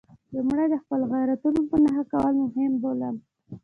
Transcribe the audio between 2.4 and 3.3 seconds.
مهم بولم.